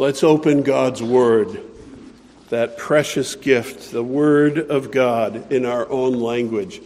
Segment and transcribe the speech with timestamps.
[0.00, 1.60] Let's open God's Word,
[2.50, 6.80] that precious gift, the Word of God in our own language.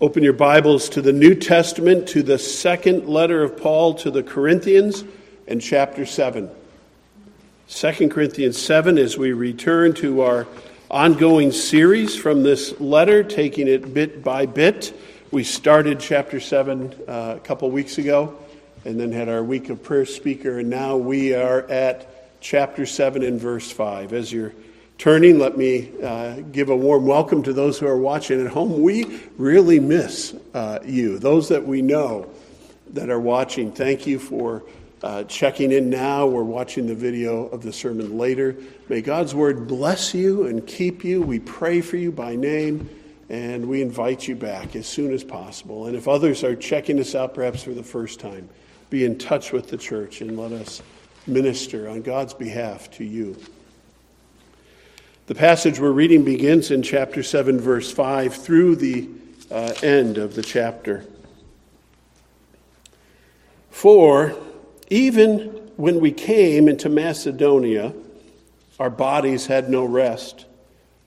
[0.00, 4.22] Open your Bibles to the New Testament, to the second letter of Paul to the
[4.22, 5.02] Corinthians,
[5.48, 6.48] and chapter 7.
[7.68, 10.46] 2 Corinthians 7, as we return to our
[10.88, 14.96] ongoing series from this letter, taking it bit by bit.
[15.32, 18.38] We started chapter 7 uh, a couple weeks ago
[18.84, 22.15] and then had our week of prayer speaker, and now we are at
[22.46, 24.12] chapter 7 and verse 5.
[24.12, 24.52] As you're
[24.98, 28.82] turning, let me uh, give a warm welcome to those who are watching at home.
[28.82, 32.30] We really miss uh, you, those that we know
[32.90, 33.72] that are watching.
[33.72, 34.62] Thank you for
[35.02, 38.56] uh, checking in now or watching the video of the sermon later.
[38.88, 41.22] May God's word bless you and keep you.
[41.22, 42.88] We pray for you by name.
[43.28, 45.86] And we invite you back as soon as possible.
[45.86, 48.48] And if others are checking us out, perhaps for the first time,
[48.88, 50.80] be in touch with the church and let us
[51.26, 53.36] minister on God's behalf to you.
[55.26, 59.08] The passage we're reading begins in chapter 7, verse 5, through the
[59.50, 61.04] uh, end of the chapter.
[63.70, 64.34] For
[64.88, 65.40] even
[65.76, 67.92] when we came into Macedonia,
[68.78, 70.46] our bodies had no rest,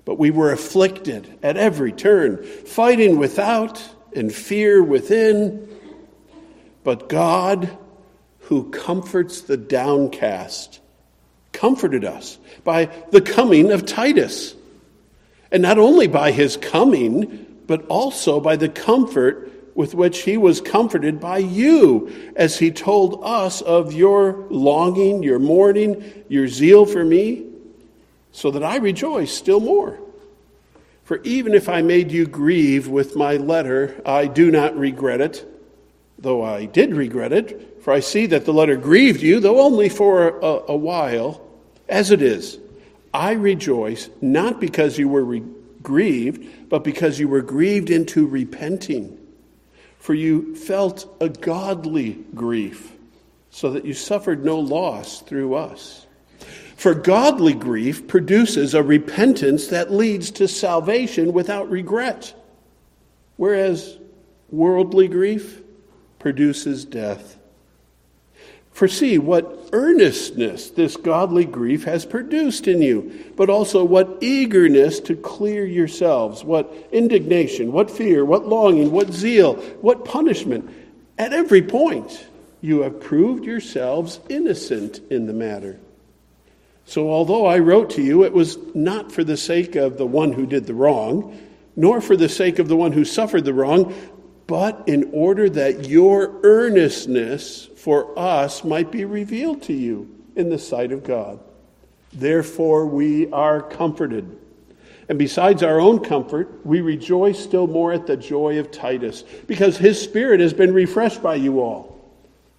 [0.06, 3.82] but we were afflicted at every turn, fighting without
[4.16, 5.68] and fear within.
[6.84, 7.78] But God,
[8.50, 10.80] who comforts the downcast,
[11.54, 14.56] comforted us by the coming of Titus.
[15.52, 20.62] And not only by his coming, but also by the comfort with which he was
[20.62, 27.06] comforted by you, as he told us of your longing, your mourning, your zeal for
[27.06, 27.46] me,
[28.32, 30.00] so that I rejoice still more.
[31.04, 35.46] For even if I made you grieve with my letter, I do not regret it
[36.22, 39.90] though I did regret it, for I see that the letter grieved you, though only
[39.90, 41.42] for a, a while,
[41.88, 42.60] as it is.
[43.16, 45.44] I rejoice, not because you were re-
[45.82, 49.18] grieved, but because you were grieved into repenting.
[49.98, 52.92] For you felt a godly grief,
[53.50, 56.06] so that you suffered no loss through us.
[56.76, 62.36] For godly grief produces a repentance that leads to salvation without regret,
[63.38, 63.98] whereas
[64.52, 65.64] worldly grief
[66.20, 67.38] produces death.
[68.80, 75.02] For see what earnestness this godly grief has produced in you, but also what eagerness
[75.02, 80.74] to clear yourselves, what indignation, what fear, what longing, what zeal, what punishment.
[81.18, 82.26] At every point,
[82.62, 85.78] you have proved yourselves innocent in the matter.
[86.86, 90.32] So, although I wrote to you, it was not for the sake of the one
[90.32, 91.38] who did the wrong,
[91.76, 93.94] nor for the sake of the one who suffered the wrong,
[94.50, 100.58] but in order that your earnestness for us might be revealed to you in the
[100.58, 101.40] sight of God.
[102.12, 104.40] Therefore, we are comforted.
[105.08, 109.78] And besides our own comfort, we rejoice still more at the joy of Titus, because
[109.78, 112.04] his spirit has been refreshed by you all.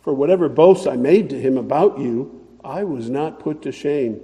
[0.03, 4.21] For whatever boasts I made to him about you, I was not put to shame.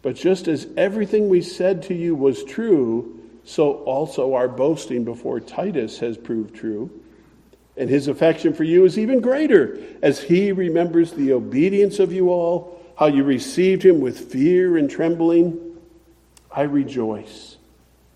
[0.00, 3.13] But just as everything we said to you was true,
[3.44, 6.90] so also our boasting before Titus has proved true.
[7.76, 12.30] And his affection for you is even greater as he remembers the obedience of you
[12.30, 15.58] all, how you received him with fear and trembling.
[16.50, 17.56] I rejoice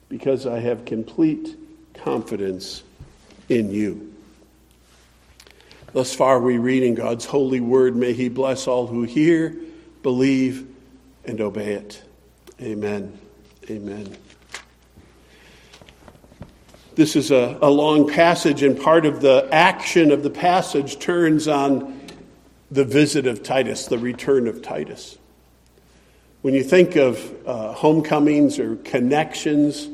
[0.09, 1.57] because I have complete
[1.95, 2.83] confidence
[3.49, 4.13] in you.
[5.93, 7.97] Thus far, we read in God's holy word.
[7.97, 9.57] May He bless all who hear,
[10.03, 10.67] believe,
[11.25, 12.03] and obey it.
[12.61, 13.19] Amen.
[13.69, 14.17] Amen.
[16.99, 21.47] This is a, a long passage, and part of the action of the passage turns
[21.47, 22.01] on
[22.73, 25.17] the visit of Titus, the return of Titus.
[26.43, 29.89] When you think of uh, homecomings or connections,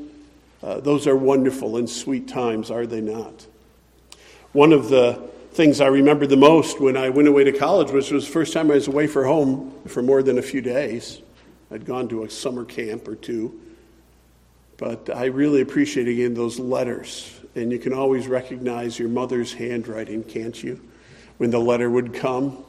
[0.63, 3.47] uh, those are wonderful and sweet times, are they not?
[4.53, 5.21] One of the
[5.53, 8.55] things I remember the most when I went away to college was was the first
[8.55, 11.21] time I was away from home for more than a few days.
[11.71, 13.61] I'd gone to a summer camp or two.
[14.77, 17.41] But I really appreciate again those letters.
[17.55, 20.81] And you can always recognize your mother's handwriting, can't you?
[21.37, 22.65] When the letter would come,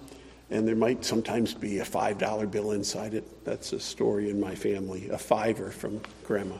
[0.51, 3.45] and there might sometimes be a $5 bill inside it.
[3.45, 6.55] That's a story in my family, a fiver from grandma.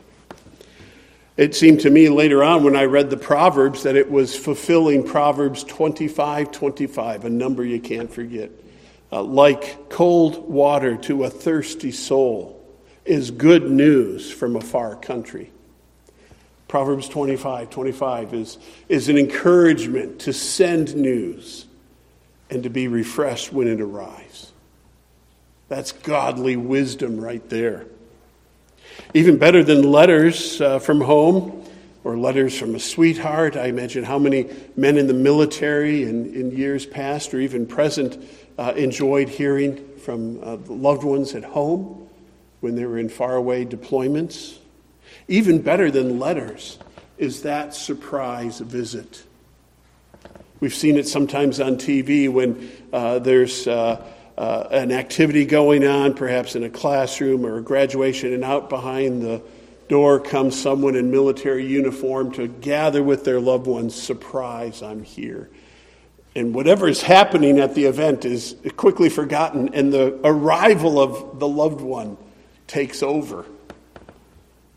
[1.36, 5.04] It seemed to me later on when I read the Proverbs that it was fulfilling
[5.04, 8.50] Proverbs 25 25, a number you can't forget.
[9.12, 12.55] Uh, like cold water to a thirsty soul
[13.06, 15.50] is good news from a far country.
[16.68, 18.58] Proverbs 25 25 is,
[18.88, 21.66] is an encouragement to send news
[22.50, 24.52] and to be refreshed when it arrives.
[25.68, 27.86] That's godly wisdom right there.
[29.14, 31.64] Even better than letters uh, from home
[32.04, 33.56] or letters from a sweetheart.
[33.56, 38.24] I imagine how many men in the military in, in years past or even present
[38.58, 42.05] uh, enjoyed hearing from uh, loved ones at home
[42.60, 44.58] when they were in faraway deployments.
[45.28, 46.78] Even better than letters
[47.18, 49.22] is that surprise visit.
[50.60, 54.04] We've seen it sometimes on TV when uh, there's uh,
[54.38, 59.22] uh, an activity going on, perhaps in a classroom or a graduation, and out behind
[59.22, 59.42] the
[59.88, 63.94] door comes someone in military uniform to gather with their loved ones.
[63.94, 65.48] Surprise, I'm here.
[66.34, 71.48] And whatever is happening at the event is quickly forgotten, and the arrival of the
[71.48, 72.18] loved one
[72.66, 73.44] takes over.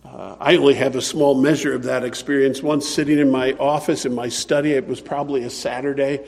[0.06, 2.64] Uh, I only have a small measure of that experience.
[2.64, 6.26] Once sitting in my office, in my study, it was probably a Saturday,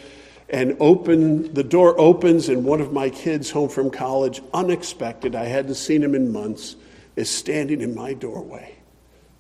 [0.50, 5.46] and open the door opens, and one of my kids home from college, unexpected, I
[5.46, 6.76] hadn't seen him in months,
[7.16, 8.76] is standing in my doorway.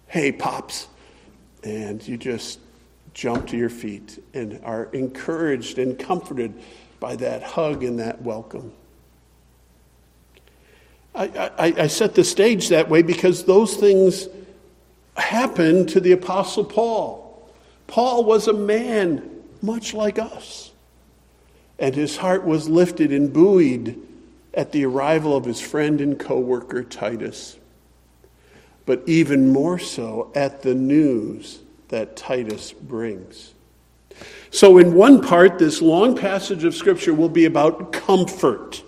[0.07, 0.87] Hey, pops,
[1.63, 2.59] and you just
[3.13, 6.53] jump to your feet and are encouraged and comforted
[6.99, 8.73] by that hug and that welcome.
[11.13, 14.27] I, I, I set the stage that way because those things
[15.17, 17.49] happened to the Apostle Paul.
[17.87, 19.29] Paul was a man
[19.61, 20.71] much like us,
[21.77, 23.99] and his heart was lifted and buoyed
[24.53, 27.57] at the arrival of his friend and co worker Titus,
[28.85, 31.59] but even more so at the news
[31.89, 33.53] that Titus brings.
[34.49, 38.83] So, in one part, this long passage of Scripture will be about comfort.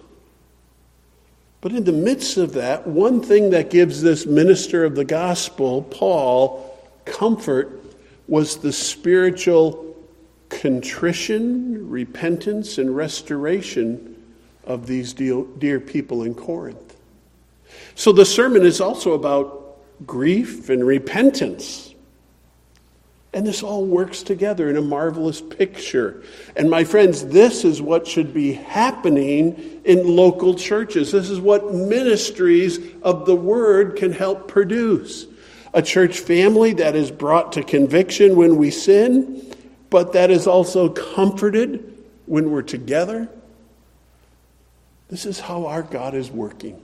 [1.64, 5.84] But in the midst of that, one thing that gives this minister of the gospel,
[5.84, 7.80] Paul, comfort
[8.28, 9.96] was the spiritual
[10.50, 14.22] contrition, repentance, and restoration
[14.66, 16.98] of these dear people in Corinth.
[17.96, 21.93] So the sermon is also about grief and repentance.
[23.34, 26.22] And this all works together in a marvelous picture.
[26.56, 31.12] And my friends, this is what should be happening in local churches.
[31.12, 35.26] This is what ministries of the word can help produce.
[35.74, 39.56] A church family that is brought to conviction when we sin,
[39.90, 41.92] but that is also comforted
[42.28, 43.28] when we're together.
[45.10, 46.80] This is how our God is working.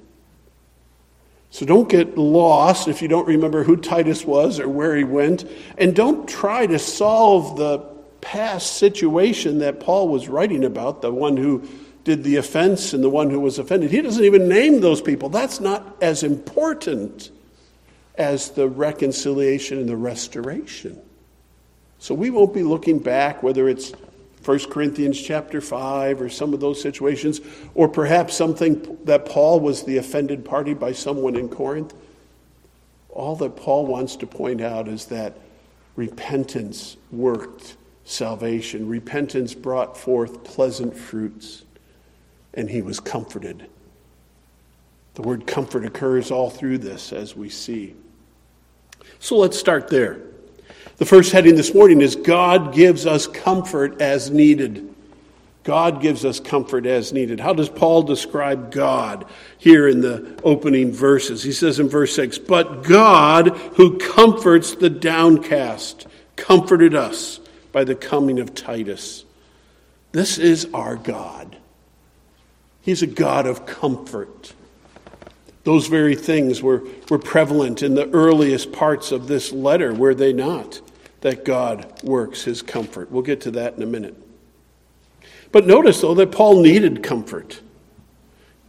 [1.51, 5.49] So don't get lost if you don't remember who Titus was or where he went.
[5.77, 7.79] And don't try to solve the
[8.21, 11.67] past situation that Paul was writing about, the one who
[12.03, 13.91] did the offense and the one who was offended.
[13.91, 15.29] He doesn't even name those people.
[15.29, 17.31] That's not as important
[18.15, 21.01] as the reconciliation and the restoration.
[21.99, 23.91] So we won't be looking back, whether it's
[24.45, 27.41] 1 Corinthians chapter 5 or some of those situations,
[27.75, 31.93] or perhaps something that Paul was the offended party by someone in Corinth.
[33.09, 35.37] All that Paul wants to point out is that
[35.95, 37.75] repentance worked
[38.05, 38.87] salvation.
[38.87, 41.63] Repentance brought forth pleasant fruits,
[42.53, 43.69] and he was comforted.
[45.15, 47.95] The word comfort occurs all through this, as we see.
[49.19, 50.21] So let's start there.
[50.99, 54.93] The first heading this morning is God gives us comfort as needed.
[55.63, 57.39] God gives us comfort as needed.
[57.39, 59.25] How does Paul describe God
[59.57, 61.41] here in the opening verses?
[61.41, 67.39] He says in verse 6 But God, who comforts the downcast, comforted us
[67.71, 69.23] by the coming of Titus.
[70.11, 71.55] This is our God.
[72.81, 74.53] He's a God of comfort.
[75.63, 80.33] Those very things were, were prevalent in the earliest parts of this letter, were they
[80.33, 80.81] not?
[81.21, 83.11] That God works his comfort.
[83.11, 84.15] We'll get to that in a minute.
[85.51, 87.59] But notice, though, that Paul needed comfort.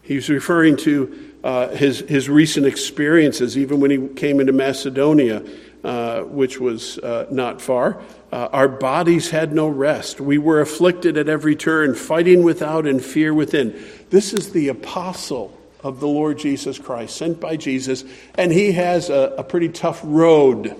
[0.03, 5.45] He's referring to uh, his, his recent experiences, even when he came into Macedonia,
[5.85, 8.03] uh, which was uh, not far.
[8.33, 10.21] Uh, our bodies had no rest.
[10.21, 13.83] We were afflicted at every turn, fighting without and fear within.
[14.11, 18.05] This is the apostle of the Lord Jesus Christ, sent by Jesus,
[18.35, 20.77] and he has a, a pretty tough road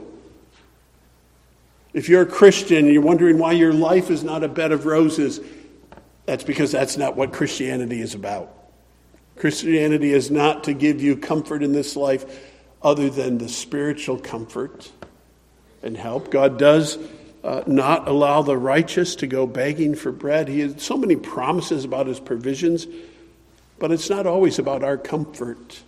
[1.93, 4.87] if you're a Christian and you're wondering why your life is not a bed of
[4.87, 5.41] roses,
[6.27, 8.55] that's because that's not what Christianity is about.
[9.37, 12.49] Christianity is not to give you comfort in this life
[12.83, 14.91] other than the spiritual comfort
[15.83, 16.31] and help.
[16.31, 16.99] God does
[17.43, 20.47] uh, not allow the righteous to go begging for bread.
[20.49, 22.87] He has so many promises about his provisions,
[23.79, 25.83] but it's not always about our comfort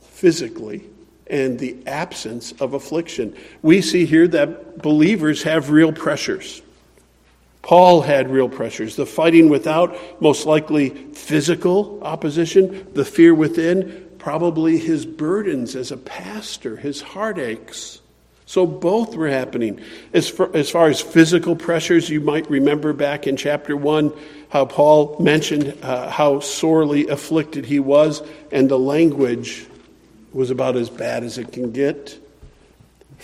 [0.00, 0.84] physically
[1.30, 3.36] and the absence of affliction.
[3.62, 6.62] We see here that believers have real pressures.
[7.62, 14.78] Paul had real pressures the fighting without, most likely physical opposition, the fear within, probably
[14.78, 18.00] his burdens as a pastor, his heartaches.
[18.46, 19.80] So both were happening.
[20.14, 24.12] As far, as far as physical pressures, you might remember back in chapter 1
[24.48, 29.66] how Paul mentioned uh, how sorely afflicted he was, and the language
[30.38, 32.16] was about as bad as it can get.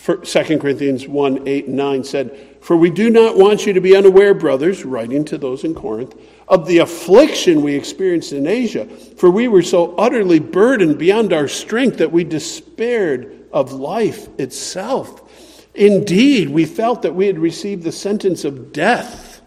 [0.04, 3.96] 2 Corinthians 1 8 and 9 said, For we do not want you to be
[3.96, 6.16] unaware, brothers, writing to those in Corinth,
[6.48, 8.86] of the affliction we experienced in Asia.
[8.86, 15.68] For we were so utterly burdened beyond our strength that we despaired of life itself.
[15.76, 19.40] Indeed, we felt that we had received the sentence of death.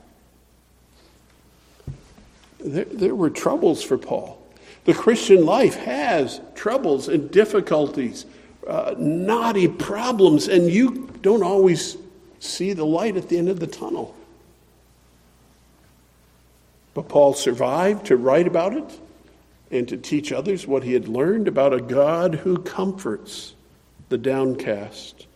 [2.62, 4.37] There, there were troubles for Paul.
[4.88, 8.26] The Christian life has troubles and difficulties
[8.66, 11.98] uh, knotty problems, and you don't always
[12.40, 14.16] see the light at the end of the tunnel.
[16.94, 19.00] But Paul survived to write about it
[19.72, 23.56] and to teach others what he had learned about a God who comforts
[24.08, 25.28] the downcast.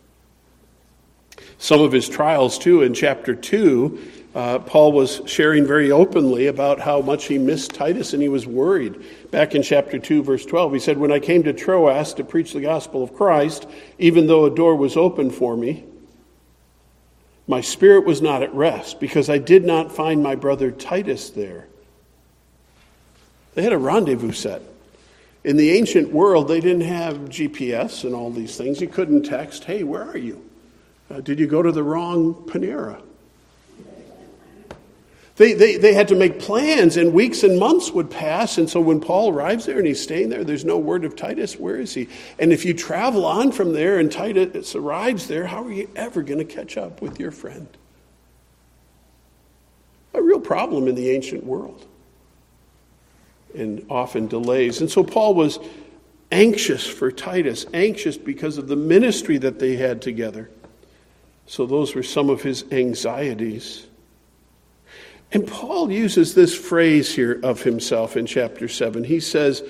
[1.58, 6.80] Some of his trials, too, in chapter 2, uh, Paul was sharing very openly about
[6.80, 9.04] how much he missed Titus and he was worried.
[9.30, 12.52] Back in chapter 2, verse 12, he said, When I came to Troas to preach
[12.52, 15.84] the gospel of Christ, even though a door was open for me,
[17.46, 21.66] my spirit was not at rest because I did not find my brother Titus there.
[23.54, 24.62] They had a rendezvous set.
[25.44, 28.80] In the ancient world, they didn't have GPS and all these things.
[28.80, 30.48] You couldn't text, Hey, where are you?
[31.10, 33.02] Uh, did you go to the wrong Panera?
[35.36, 38.58] They, they, they had to make plans, and weeks and months would pass.
[38.58, 41.56] And so when Paul arrives there and he's staying there, there's no word of Titus.
[41.56, 42.08] Where is he?
[42.38, 46.22] And if you travel on from there and Titus arrives there, how are you ever
[46.22, 47.66] going to catch up with your friend?
[50.12, 51.86] A real problem in the ancient world,
[53.54, 54.82] and often delays.
[54.82, 55.58] And so Paul was
[56.30, 60.50] anxious for Titus, anxious because of the ministry that they had together.
[61.46, 63.86] So those were some of his anxieties.
[65.32, 69.04] And Paul uses this phrase here of himself in chapter 7.
[69.04, 69.62] He says,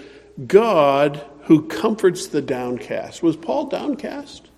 [0.46, 3.22] God who comforts the downcast.
[3.22, 4.48] Was Paul downcast?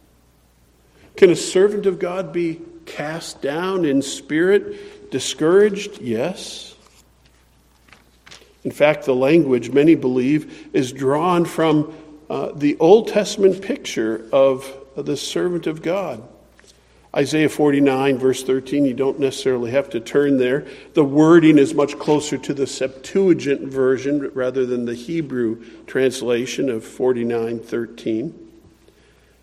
[1.17, 6.01] Can a servant of God be cast down in spirit, discouraged?
[6.01, 6.75] Yes.
[8.65, 11.95] In fact, the language, many believe, is drawn from
[12.31, 16.27] uh, the Old Testament picture of the servant of God.
[17.17, 20.67] Isaiah 49, verse 13, you don't necessarily have to turn there.
[20.95, 26.85] The wording is much closer to the Septuagint version rather than the Hebrew translation of
[26.85, 28.41] 49, 13.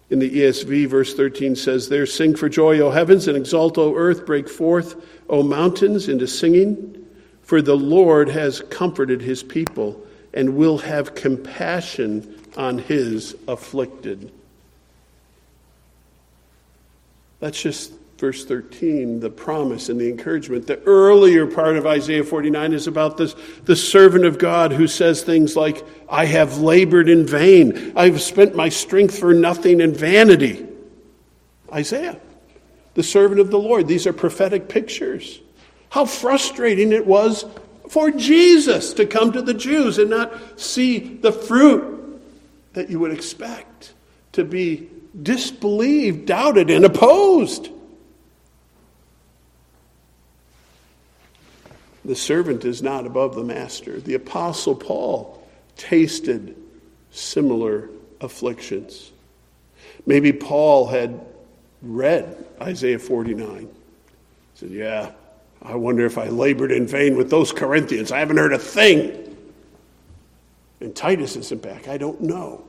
[0.09, 3.95] In the ESV, verse 13 says, There sing for joy, O heavens, and exult, O
[3.95, 7.07] earth, break forth, O mountains, into singing.
[7.41, 14.33] For the Lord has comforted his people and will have compassion on his afflicted.
[17.41, 20.67] That's just verse 13, the promise and the encouragement.
[20.67, 25.23] The earlier part of Isaiah 49 is about this, the servant of God who says
[25.23, 27.93] things like, I have labored in vain.
[27.95, 30.67] I've spent my strength for nothing in vanity.
[31.73, 32.21] Isaiah,
[32.93, 33.87] the servant of the Lord.
[33.87, 35.39] These are prophetic pictures.
[35.89, 37.43] How frustrating it was
[37.89, 42.21] for Jesus to come to the Jews and not see the fruit
[42.73, 43.93] that you would expect
[44.33, 44.89] to be
[45.21, 47.69] disbelieved, doubted, and opposed.
[52.03, 53.99] The servant is not above the master.
[53.99, 56.55] The Apostle Paul tasted
[57.11, 57.89] similar
[58.21, 59.11] afflictions.
[60.05, 61.19] Maybe Paul had
[61.81, 63.59] read Isaiah 49.
[63.59, 63.67] He
[64.55, 65.11] said, Yeah,
[65.61, 68.11] I wonder if I labored in vain with those Corinthians.
[68.11, 69.17] I haven't heard a thing.
[70.79, 71.87] And Titus isn't back.
[71.87, 72.65] I don't know.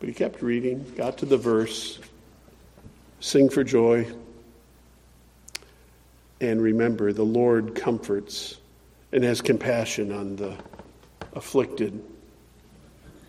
[0.00, 2.00] But he kept reading, got to the verse,
[3.20, 4.06] sing for joy,
[6.40, 8.56] and remember the Lord comforts
[9.12, 10.56] and has compassion on the
[11.34, 12.02] afflicted.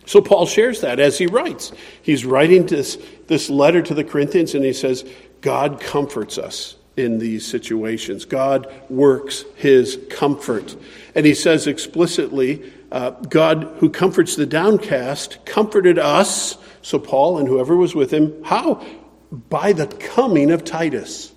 [0.06, 1.72] So Paul shares that as he writes.
[2.02, 2.98] He's writing this,
[3.28, 5.04] this letter to the Corinthians and he says,
[5.40, 8.24] God comforts us in these situations.
[8.24, 10.76] God works his comfort.
[11.14, 17.48] And he says explicitly, uh, God who comforts the downcast comforted us so Paul and
[17.48, 18.84] whoever was with him, how?
[19.30, 21.32] By the coming of Titus.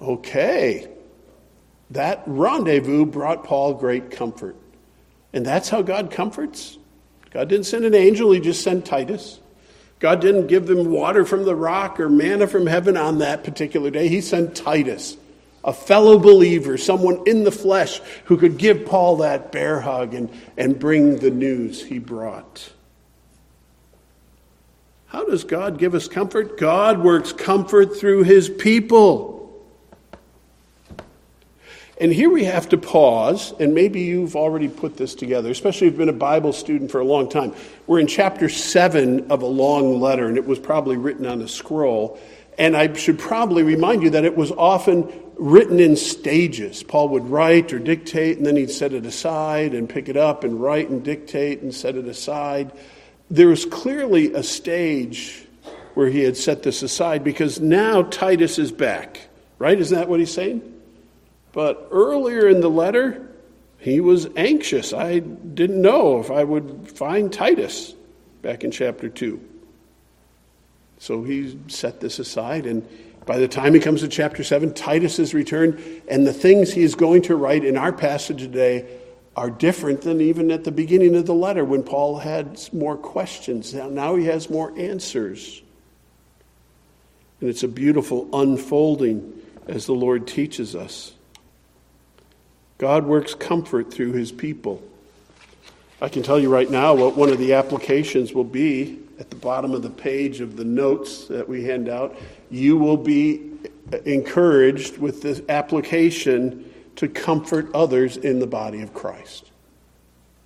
[0.00, 0.88] Okay.
[1.90, 4.56] That rendezvous brought Paul great comfort.
[5.32, 6.78] And that's how God comforts.
[7.30, 9.38] God didn't send an angel, he just sent Titus.
[10.00, 13.90] God didn't give them water from the rock or manna from heaven on that particular
[13.90, 14.08] day.
[14.08, 15.16] He sent Titus,
[15.64, 20.30] a fellow believer, someone in the flesh who could give Paul that bear hug and,
[20.56, 22.72] and bring the news he brought.
[25.06, 26.56] How does God give us comfort?
[26.56, 29.38] God works comfort through his people.
[32.00, 35.92] And here we have to pause, and maybe you've already put this together, especially if
[35.92, 37.52] you've been a Bible student for a long time.
[37.86, 41.48] We're in chapter 7 of a long letter, and it was probably written on a
[41.48, 42.18] scroll.
[42.56, 46.82] And I should probably remind you that it was often written in stages.
[46.82, 50.44] Paul would write or dictate, and then he'd set it aside and pick it up
[50.44, 52.72] and write and dictate and set it aside
[53.30, 55.46] there was clearly a stage
[55.94, 59.20] where he had set this aside because now Titus is back,
[59.58, 59.78] right?
[59.78, 60.62] Isn't that what he's saying?
[61.52, 63.28] But earlier in the letter,
[63.78, 64.92] he was anxious.
[64.92, 67.94] I didn't know if I would find Titus
[68.42, 69.40] back in chapter 2.
[70.98, 72.86] So he set this aside, and
[73.30, 76.82] by the time he comes to chapter 7, Titus has returned, and the things he
[76.82, 78.84] is going to write in our passage today
[79.36, 83.72] are different than even at the beginning of the letter when Paul had more questions.
[83.72, 85.62] Now, now he has more answers.
[87.40, 91.12] And it's a beautiful unfolding as the Lord teaches us.
[92.78, 94.82] God works comfort through his people.
[96.00, 99.36] I can tell you right now what one of the applications will be at the
[99.36, 102.16] bottom of the page of the notes that we hand out.
[102.50, 103.52] You will be
[104.06, 109.50] encouraged with this application to comfort others in the body of Christ,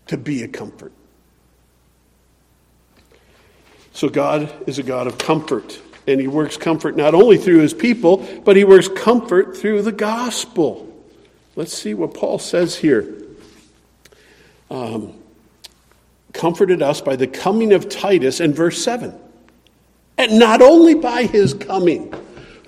[0.08, 0.92] to be a comfort.
[3.92, 7.72] So, God is a God of comfort, and He works comfort not only through His
[7.72, 10.90] people, but He works comfort through the gospel.
[11.54, 13.14] Let's see what Paul says here.
[14.68, 15.14] Um,
[16.44, 19.18] comforted us by the coming of Titus in verse 7.
[20.18, 22.12] And not only by his coming.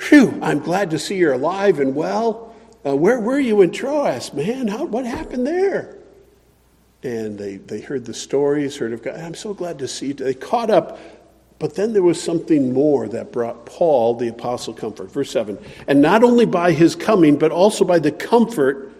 [0.00, 2.56] Phew, I'm glad to see you're alive and well.
[2.86, 4.66] Uh, where were you in Troas, man?
[4.66, 5.94] How, what happened there?
[7.02, 9.20] And they, they heard the stories, heard of God.
[9.20, 10.14] I'm so glad to see you.
[10.14, 10.98] They caught up,
[11.58, 15.12] but then there was something more that brought Paul, the apostle, comfort.
[15.12, 18.90] Verse 7 And not only by his coming, but also by the comfort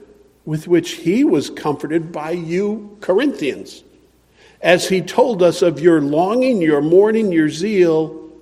[0.45, 3.83] with which he was comforted by you, Corinthians,
[4.67, 8.33] as he told us of your longing, your mourning, your zeal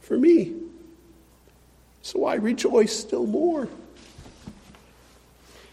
[0.00, 0.52] for me.
[2.02, 3.68] So I rejoice still more.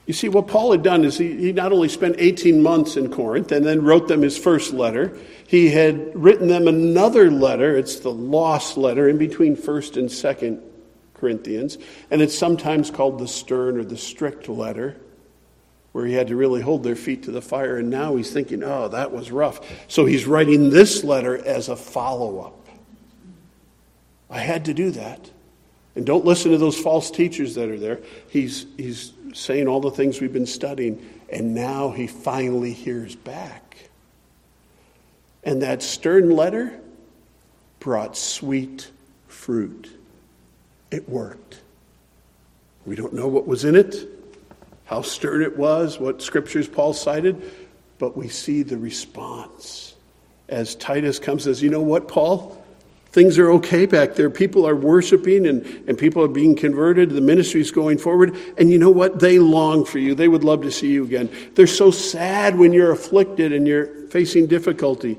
[0.05, 3.09] You see, what Paul had done is he, he not only spent 18 months in
[3.11, 5.17] Corinth and then wrote them his first letter,
[5.47, 7.75] he had written them another letter.
[7.75, 10.61] It's the lost letter in between 1st and 2nd
[11.15, 11.79] Corinthians.
[12.11, 14.97] And it's sometimes called the stern or the strict letter,
[15.91, 17.77] where he had to really hold their feet to the fire.
[17.77, 19.59] And now he's thinking, oh, that was rough.
[19.87, 22.67] So he's writing this letter as a follow up.
[24.29, 25.29] I had to do that.
[25.95, 27.99] And don't listen to those false teachers that are there.
[28.29, 33.89] He's, he's saying all the things we've been studying, and now he finally hears back.
[35.43, 36.79] And that stern letter
[37.79, 38.89] brought sweet
[39.27, 39.89] fruit.
[40.91, 41.59] It worked.
[42.85, 44.07] We don't know what was in it,
[44.91, 47.41] how stirred it was, what scriptures Paul cited,
[47.97, 49.95] but we see the response.
[50.49, 52.61] As Titus comes says, You know what, Paul?
[53.13, 54.29] Things are okay back there.
[54.29, 57.09] People are worshiping and, and people are being converted.
[57.09, 58.35] The ministry is going forward.
[58.57, 59.21] And you know what?
[59.21, 60.13] They long for you.
[60.13, 61.29] They would love to see you again.
[61.55, 65.17] They're so sad when you're afflicted and you're facing difficulty.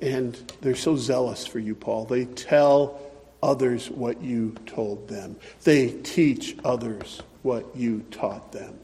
[0.00, 2.04] And they're so zealous for you, Paul.
[2.04, 3.00] They tell
[3.42, 8.76] others what you told them, they teach others what you taught them.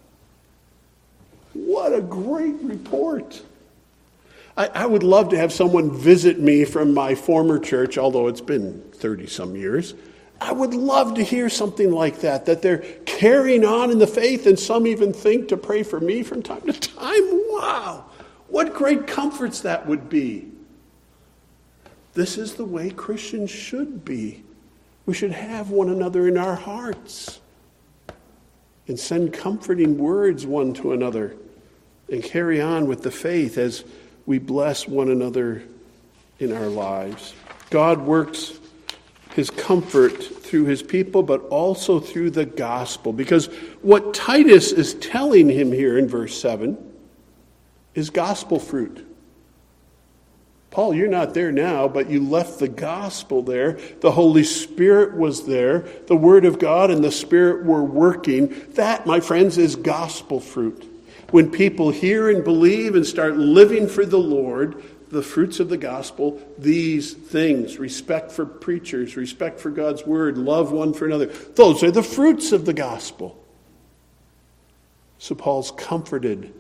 [1.52, 3.42] What a great report!
[4.56, 8.40] I, I would love to have someone visit me from my former church, although it's
[8.40, 9.94] been 30 some years.
[10.40, 14.46] I would love to hear something like that, that they're carrying on in the faith,
[14.46, 17.22] and some even think to pray for me from time to time.
[17.50, 18.04] Wow,
[18.48, 20.48] what great comforts that would be.
[22.14, 24.44] This is the way Christians should be.
[25.04, 27.40] We should have one another in our hearts
[28.92, 31.34] and send comforting words one to another
[32.10, 33.84] and carry on with the faith as
[34.26, 35.62] we bless one another
[36.40, 37.32] in our lives.
[37.70, 38.58] God works
[39.34, 43.14] his comfort through his people, but also through the gospel.
[43.14, 43.46] Because
[43.80, 46.76] what Titus is telling him here in verse 7
[47.94, 49.08] is gospel fruit.
[50.72, 53.78] Paul, you're not there now, but you left the gospel there.
[54.00, 55.80] The Holy Spirit was there.
[56.06, 58.48] The Word of God and the Spirit were working.
[58.70, 60.88] That, my friends, is gospel fruit
[61.32, 65.78] when people hear and believe and start living for the Lord, the fruits of the
[65.78, 71.26] gospel, these things respect for preachers, respect for God's word, love one for another.
[71.26, 73.38] Those are the fruits of the gospel.
[75.18, 76.52] So Paul's comforted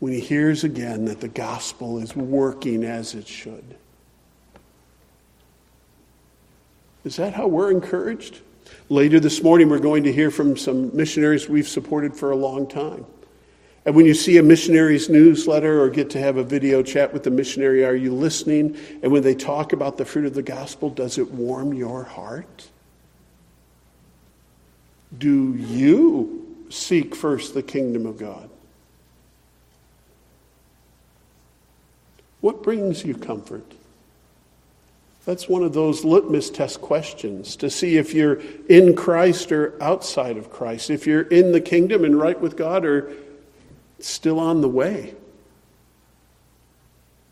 [0.00, 3.76] when he hears again that the gospel is working as it should.
[7.04, 8.40] Is that how we're encouraged?
[8.88, 12.68] Later this morning, we're going to hear from some missionaries we've supported for a long
[12.68, 13.06] time.
[13.84, 17.22] And when you see a missionary's newsletter or get to have a video chat with
[17.22, 18.76] the missionary, are you listening?
[19.02, 22.68] And when they talk about the fruit of the gospel, does it warm your heart?
[25.16, 28.47] Do you seek first the kingdom of God?
[32.48, 33.74] What brings you comfort?
[35.26, 40.38] That's one of those litmus test questions to see if you're in Christ or outside
[40.38, 43.12] of Christ, if you're in the kingdom and right with God or
[43.98, 45.14] still on the way.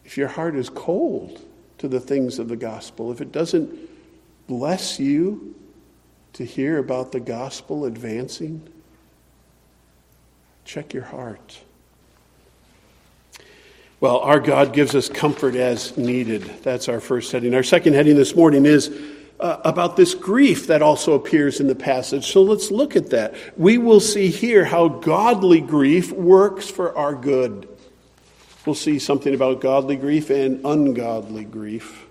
[0.05, 1.41] If your heart is cold
[1.79, 3.75] to the things of the gospel, if it doesn't
[4.47, 5.55] bless you
[6.35, 8.69] to hear about the gospel advancing,
[10.67, 11.61] check your heart.
[13.99, 16.43] Well, our God gives us comfort as needed.
[16.63, 17.55] That's our first heading.
[17.55, 18.95] Our second heading this morning is
[19.41, 22.31] uh, about this grief that also appears in the passage.
[22.31, 23.35] So let's look at that.
[23.59, 27.69] We will see here how godly grief works for our good.
[28.67, 32.06] We'll see something about godly grief and ungodly grief.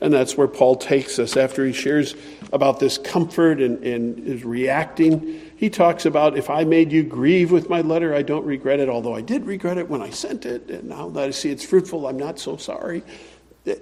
[0.00, 2.14] And that's where Paul takes us after he shares
[2.52, 5.40] about this comfort and, and is reacting.
[5.56, 8.90] He talks about if I made you grieve with my letter, I don't regret it,
[8.90, 10.68] although I did regret it when I sent it.
[10.70, 13.02] And now that I see it's fruitful, I'm not so sorry.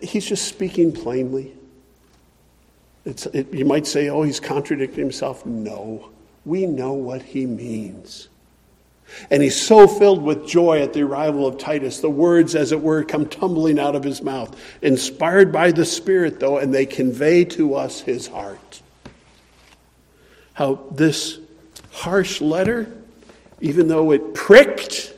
[0.03, 1.53] He's just speaking plainly.
[3.05, 5.45] It, you might say, oh, he's contradicting himself.
[5.45, 6.11] No,
[6.45, 8.29] we know what he means.
[9.31, 12.01] And he's so filled with joy at the arrival of Titus.
[12.01, 16.41] The words, as it were, come tumbling out of his mouth, inspired by the Spirit,
[16.41, 18.83] though, and they convey to us his heart.
[20.55, 21.39] How this
[21.93, 22.93] harsh letter,
[23.61, 25.15] even though it pricked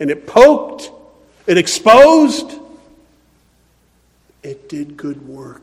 [0.00, 0.90] and it poked,
[1.46, 2.52] it exposed,
[4.42, 5.62] it did good work.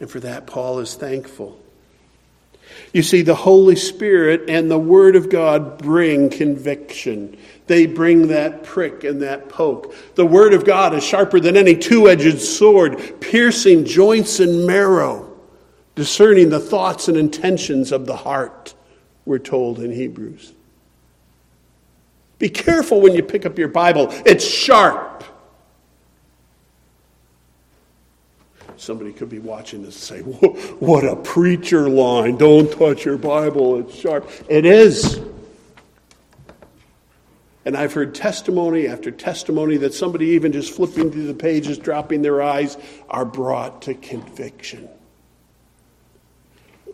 [0.00, 1.58] And for that, Paul is thankful.
[2.92, 7.36] You see, the Holy Spirit and the Word of God bring conviction.
[7.66, 9.94] They bring that prick and that poke.
[10.14, 15.36] The Word of God is sharper than any two edged sword, piercing joints and marrow,
[15.94, 18.74] discerning the thoughts and intentions of the heart,
[19.24, 20.52] we're told in Hebrews.
[22.38, 25.24] Be careful when you pick up your Bible, it's sharp.
[28.76, 30.30] Somebody could be watching this and say,
[30.80, 32.36] What a preacher line.
[32.36, 33.80] Don't touch your Bible.
[33.80, 34.30] It's sharp.
[34.48, 35.20] It is.
[37.64, 42.22] And I've heard testimony after testimony that somebody, even just flipping through the pages, dropping
[42.22, 42.76] their eyes,
[43.10, 44.88] are brought to conviction.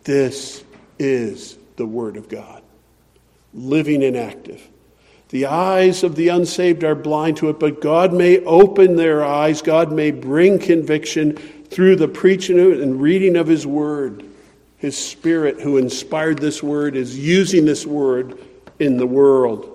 [0.03, 0.63] This
[0.97, 2.63] is the Word of God,
[3.53, 4.67] living and active.
[5.29, 9.61] The eyes of the unsaved are blind to it, but God may open their eyes.
[9.61, 11.37] God may bring conviction
[11.73, 14.23] through the preaching and reading of His Word.
[14.77, 18.37] His Spirit, who inspired this Word, is using this Word
[18.79, 19.69] in the world.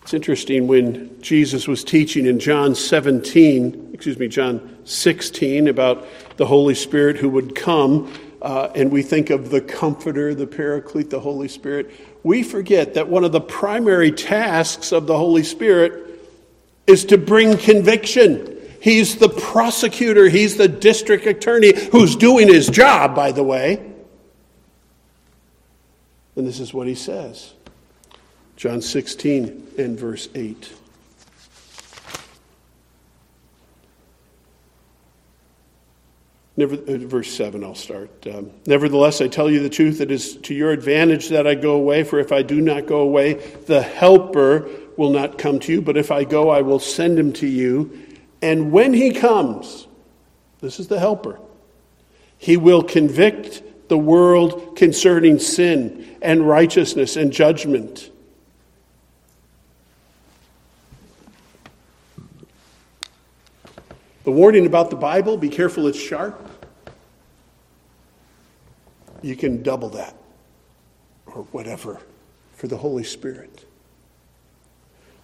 [0.00, 6.46] It's interesting when Jesus was teaching in John 17, excuse me, John 16, about the
[6.46, 11.20] Holy Spirit who would come, uh, and we think of the Comforter, the Paraclete, the
[11.20, 11.92] Holy Spirit.
[12.22, 16.20] We forget that one of the primary tasks of the Holy Spirit
[16.86, 18.55] is to bring conviction.
[18.86, 23.84] He's the prosecutor, he's the district attorney who's doing his job, by the way.
[26.36, 27.52] And this is what he says
[28.54, 30.72] John 16 and verse 8.
[36.56, 38.24] Never, uh, verse 7, I'll start.
[38.28, 41.72] Um, Nevertheless, I tell you the truth, it is to your advantage that I go
[41.72, 43.34] away, for if I do not go away,
[43.66, 47.32] the Helper will not come to you, but if I go, I will send him
[47.32, 48.05] to you.
[48.46, 49.88] And when he comes,
[50.60, 51.40] this is the helper,
[52.38, 58.08] he will convict the world concerning sin and righteousness and judgment.
[64.22, 66.40] The warning about the Bible be careful, it's sharp.
[69.22, 70.14] You can double that
[71.26, 72.00] or whatever
[72.52, 73.64] for the Holy Spirit.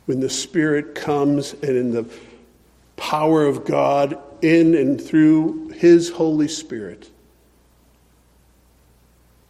[0.06, 2.12] When the Spirit comes and in the
[3.02, 7.10] power of God in and through His Holy Spirit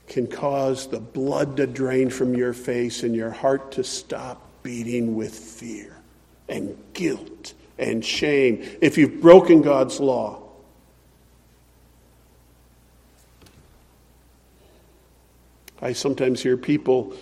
[0.07, 5.15] can cause the blood to drain from your face and your heart to stop beating
[5.17, 5.95] with fear
[6.49, 10.43] and guilt and shame if you've broken God's law.
[15.83, 17.15] I sometimes hear people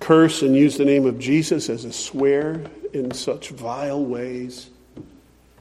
[0.00, 2.60] curse and use the name of Jesus as a swear
[2.92, 4.68] in such vile ways.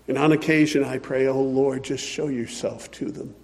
[0.08, 3.36] And on occasion, I pray, oh Lord, just show yourself to them.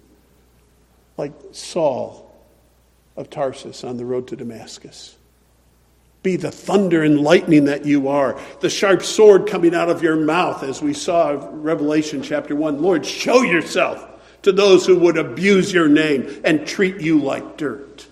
[1.16, 2.34] Like Saul
[3.16, 5.16] of Tarsus on the road to Damascus.
[6.22, 10.16] Be the thunder and lightning that you are, the sharp sword coming out of your
[10.16, 12.80] mouth, as we saw in Revelation chapter 1.
[12.80, 14.02] Lord, show yourself
[14.42, 18.06] to those who would abuse your name and treat you like dirt.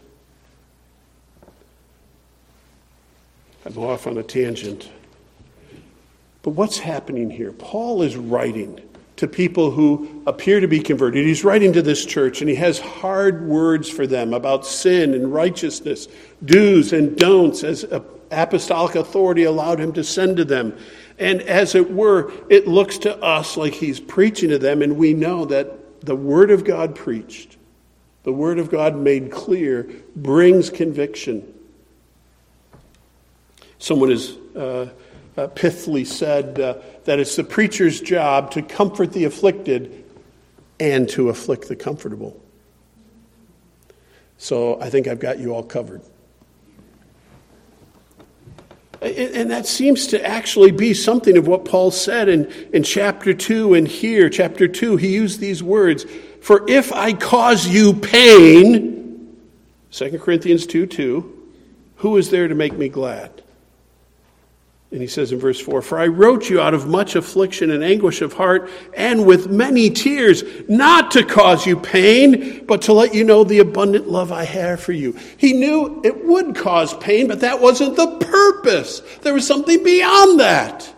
[3.64, 4.90] I'm off on a tangent.
[6.42, 7.52] But what's happening here?
[7.52, 8.81] Paul is writing
[9.16, 11.24] to people who appear to be converted.
[11.24, 15.33] He's writing to this church and he has hard words for them about sin and
[15.33, 16.09] righteousness,
[16.44, 17.85] do's and don'ts, as
[18.33, 20.76] apostolic authority allowed him to send to them.
[21.18, 25.14] And as it were, it looks to us like he's preaching to them, and we
[25.14, 27.57] know that the Word of God preached,
[28.24, 31.46] the Word of God made clear, brings conviction.
[33.78, 34.88] Someone has uh,
[35.36, 40.04] uh, pithily said uh, that it's the preacher's job to comfort the afflicted
[40.78, 42.40] and to afflict the comfortable.
[44.36, 46.02] So I think I've got you all covered.
[49.00, 53.74] And that seems to actually be something of what Paul said in, in chapter 2
[53.74, 54.96] and here, chapter 2.
[54.96, 56.06] He used these words
[56.40, 59.36] For if I cause you pain,
[59.90, 61.50] 2 Corinthians 2 2,
[61.96, 63.41] who is there to make me glad?
[64.92, 67.83] And he says in verse 4 For I wrote you out of much affliction and
[67.83, 73.14] anguish of heart, and with many tears, not to cause you pain, but to let
[73.14, 75.16] you know the abundant love I have for you.
[75.38, 79.00] He knew it would cause pain, but that wasn't the purpose.
[79.22, 80.92] There was something beyond that.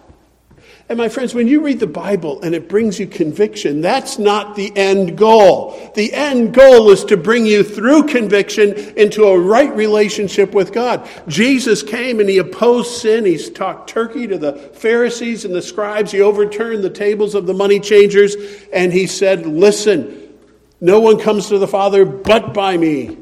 [0.86, 4.54] And my friends, when you read the Bible and it brings you conviction, that's not
[4.54, 5.90] the end goal.
[5.94, 11.08] The end goal is to bring you through conviction into a right relationship with God.
[11.26, 13.24] Jesus came and he opposed sin.
[13.24, 16.12] He talked turkey to the Pharisees and the scribes.
[16.12, 18.36] He overturned the tables of the money changers
[18.70, 20.34] and he said, Listen,
[20.82, 23.16] no one comes to the Father but by me.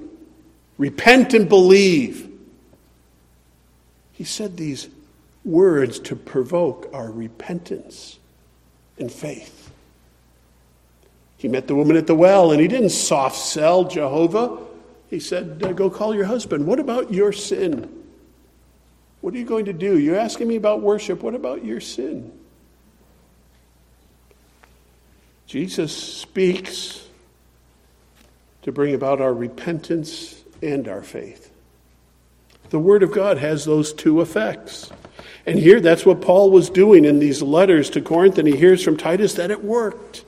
[0.79, 2.29] Repent and believe.
[4.11, 4.89] He said these
[5.45, 8.19] words to provoke our repentance
[8.99, 9.71] and faith.
[11.37, 14.59] He met the woman at the well and he didn't soft sell Jehovah.
[15.11, 16.67] He said, Go call your husband.
[16.67, 18.03] What about your sin?
[19.21, 19.99] What are you going to do?
[19.99, 21.23] You're asking me about worship.
[21.23, 22.33] What about your sin?
[25.47, 27.07] Jesus speaks
[28.63, 31.53] to bring about our repentance and our faith.
[32.71, 34.91] The Word of God has those two effects.
[35.47, 38.83] And here, that's what Paul was doing in these letters to Corinth, and he hears
[38.83, 40.25] from Titus that it worked.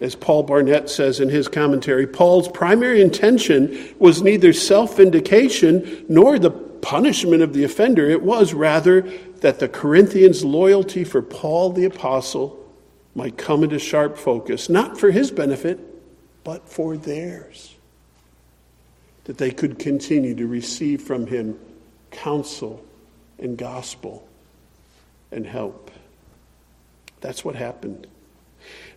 [0.00, 6.38] As Paul Barnett says in his commentary, Paul's primary intention was neither self vindication nor
[6.40, 8.10] the punishment of the offender.
[8.10, 9.02] It was rather
[9.36, 12.58] that the Corinthians' loyalty for Paul the Apostle
[13.14, 15.78] might come into sharp focus, not for his benefit,
[16.42, 17.76] but for theirs.
[19.24, 21.56] That they could continue to receive from him
[22.10, 22.84] counsel
[23.42, 24.26] and gospel
[25.30, 25.90] and help.
[27.20, 28.06] That's what happened.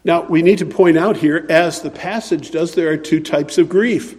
[0.03, 3.57] Now, we need to point out here, as the passage does, there are two types
[3.57, 4.15] of grief.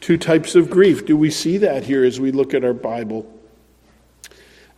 [0.00, 1.04] Two types of grief.
[1.04, 3.30] Do we see that here as we look at our Bible?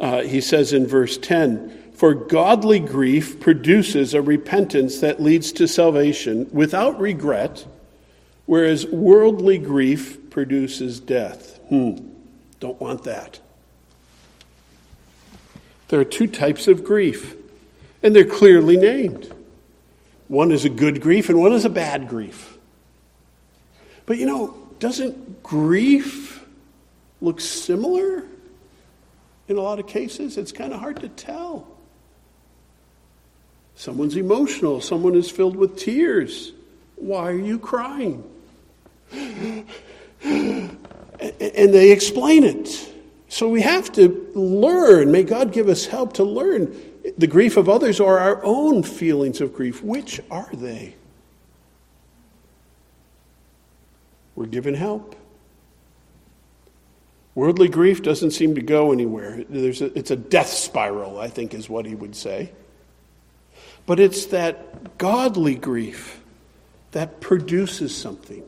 [0.00, 5.68] Uh, he says in verse 10 For godly grief produces a repentance that leads to
[5.68, 7.66] salvation without regret,
[8.46, 11.58] whereas worldly grief produces death.
[11.68, 11.98] Hmm,
[12.58, 13.40] don't want that.
[15.88, 17.35] There are two types of grief,
[18.03, 19.33] and they're clearly named.
[20.29, 22.59] One is a good grief, and one is a bad grief.
[24.05, 26.44] But you know, doesn't grief
[27.20, 28.24] look similar
[29.48, 30.37] in a lot of cases?
[30.37, 31.66] It's kind of hard to tell.
[33.74, 36.53] Someone's emotional, someone is filled with tears.
[36.96, 38.24] Why are you crying?
[40.31, 42.88] And they explain it.
[43.28, 45.12] So we have to learn.
[45.12, 46.74] May God give us help to learn
[47.16, 49.82] the grief of others or our own feelings of grief.
[49.82, 50.94] Which are they?
[54.34, 55.14] We're given help.
[57.34, 59.44] Worldly grief doesn't seem to go anywhere.
[59.52, 62.52] A, it's a death spiral, I think, is what he would say.
[63.86, 66.20] But it's that godly grief
[66.92, 68.42] that produces something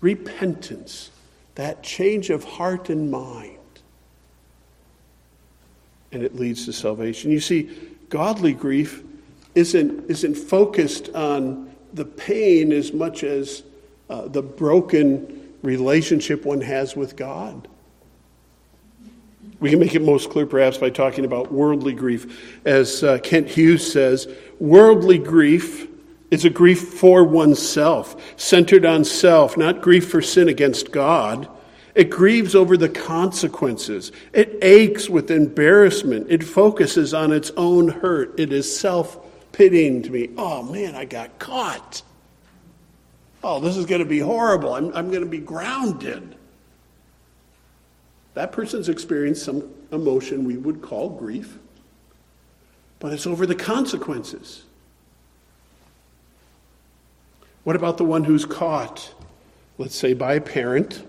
[0.00, 1.10] repentance,
[1.56, 3.59] that change of heart and mind.
[6.12, 7.30] And it leads to salvation.
[7.30, 7.70] You see,
[8.08, 9.02] godly grief
[9.54, 13.62] isn't, isn't focused on the pain as much as
[14.08, 17.68] uh, the broken relationship one has with God.
[19.60, 22.60] We can make it most clear perhaps by talking about worldly grief.
[22.64, 24.26] As uh, Kent Hughes says,
[24.58, 25.86] worldly grief
[26.30, 31.48] is a grief for oneself, centered on self, not grief for sin against God.
[32.00, 34.10] It grieves over the consequences.
[34.32, 36.28] It aches with embarrassment.
[36.30, 38.40] It focuses on its own hurt.
[38.40, 39.18] It is self
[39.52, 40.30] pitying to me.
[40.38, 42.00] Oh man, I got caught.
[43.44, 44.72] Oh, this is going to be horrible.
[44.72, 46.36] I'm, I'm going to be grounded.
[48.32, 51.58] That person's experienced some emotion we would call grief,
[52.98, 54.62] but it's over the consequences.
[57.64, 59.12] What about the one who's caught,
[59.76, 61.04] let's say, by a parent?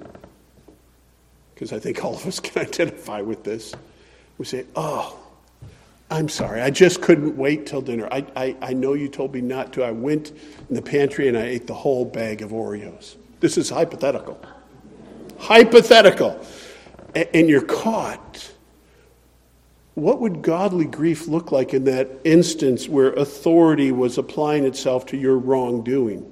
[1.62, 3.76] Because I think all of us can identify with this.
[4.40, 5.16] We say, Oh,
[6.10, 8.08] I'm sorry, I just couldn't wait till dinner.
[8.12, 9.84] I, I, I know you told me not to.
[9.84, 10.32] I went
[10.70, 13.16] in the pantry and I ate the whole bag of Oreos.
[13.42, 14.44] This is hypothetical.
[15.38, 16.44] Hypothetical.
[17.14, 18.52] And you're caught.
[19.94, 25.18] What would godly grief look like in that instance where authority was applying itself to
[25.18, 26.31] your wrongdoing?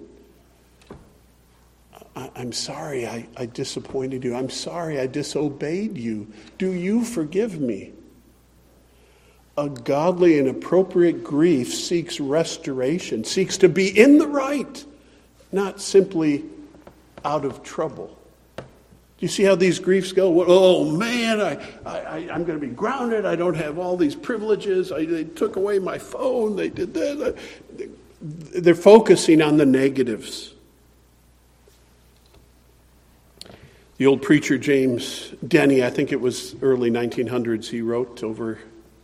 [2.16, 4.36] I'm sorry I, I disappointed you.
[4.36, 6.28] I'm sorry I disobeyed you.
[6.58, 7.94] Do you forgive me?
[9.58, 14.86] A godly and appropriate grief seeks restoration, seeks to be in the right,
[15.52, 16.46] not simply
[17.26, 18.18] out of trouble.
[18.58, 20.46] Do you see how these griefs go?
[20.48, 23.26] Oh man, I, I, I'm going to be grounded.
[23.26, 24.94] I don't have all these privileges.
[24.94, 26.56] I, they took away my phone.
[26.56, 27.38] They did that.
[28.22, 30.54] They're focusing on the negatives.
[34.00, 38.58] The old preacher James Denney, I think it was early 1900s, he wrote over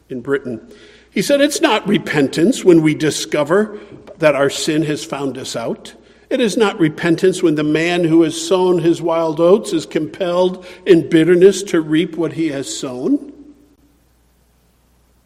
[0.08, 0.74] in Britain.
[1.12, 3.78] He said, It's not repentance when we discover
[4.20, 5.94] that our sin has found us out.
[6.30, 10.66] It is not repentance when the man who has sown his wild oats is compelled
[10.86, 13.34] in bitterness to reap what he has sown.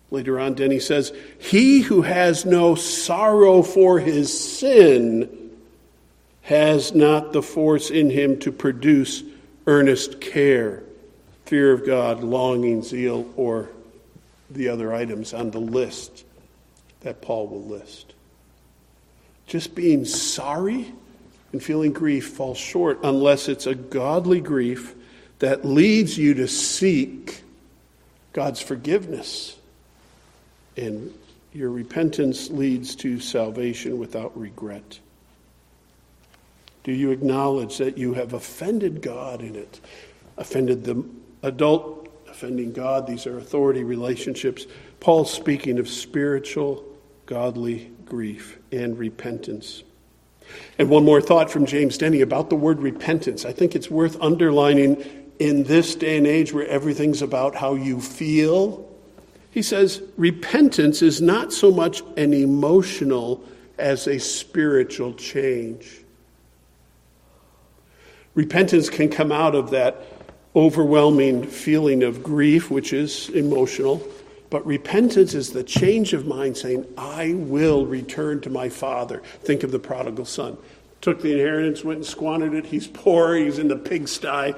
[0.09, 5.51] Later on, Denney says, He who has no sorrow for his sin
[6.41, 9.23] has not the force in him to produce
[9.69, 10.81] earnest care,
[11.45, 13.69] fear of God, longing, zeal, or
[14.49, 16.25] the other items on the list
[17.01, 18.15] that Paul will list.
[19.45, 20.91] Just being sorry
[21.51, 24.95] and feeling grief falls short unless it's a godly grief
[25.37, 27.43] that leads you to seek
[28.33, 29.55] God's forgiveness.
[30.77, 31.13] And
[31.53, 34.99] your repentance leads to salvation without regret.
[36.83, 39.79] Do you acknowledge that you have offended God in it?
[40.37, 41.03] Offended the
[41.43, 43.05] adult, offending God.
[43.05, 44.65] These are authority relationships.
[44.99, 46.83] Paul's speaking of spiritual,
[47.25, 49.83] godly grief and repentance.
[50.79, 53.45] And one more thought from James Denney about the word repentance.
[53.45, 55.03] I think it's worth underlining
[55.37, 58.89] in this day and age where everything's about how you feel.
[59.51, 63.43] He says, repentance is not so much an emotional
[63.77, 65.98] as a spiritual change.
[68.39, 70.01] Repentance can come out of that
[70.55, 74.01] overwhelming feeling of grief, which is emotional.
[74.49, 79.21] But repentance is the change of mind saying, I will return to my father.
[79.41, 80.57] Think of the prodigal son.
[81.01, 82.67] Took the inheritance, went and squandered it.
[82.67, 84.53] He's poor, he's in the pigsty,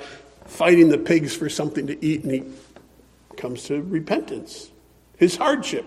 [0.46, 2.44] fighting the pigs for something to eat, and he
[3.36, 4.70] comes to repentance.
[5.18, 5.86] His hardship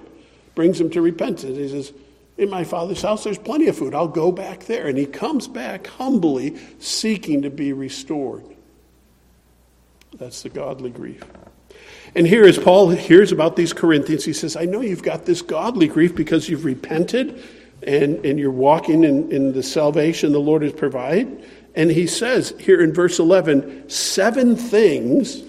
[0.56, 1.56] brings him to repentance.
[1.56, 1.92] He says,
[2.36, 3.94] in my father's house, there's plenty of food.
[3.94, 4.88] I'll go back there.
[4.88, 8.44] And he comes back humbly, seeking to be restored.
[10.16, 11.22] That's the godly grief.
[12.16, 15.42] And here, as Paul hears about these Corinthians, he says, I know you've got this
[15.42, 17.42] godly grief because you've repented
[17.82, 21.48] and, and you're walking in, in the salvation the Lord has provided.
[21.74, 25.42] And he says here in verse 11, seven things.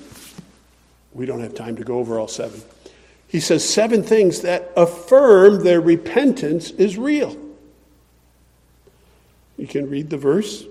[1.13, 2.61] We don't have time to go over all seven
[3.27, 7.35] he says seven things that affirm their repentance is real.
[9.57, 10.65] You can read the verse.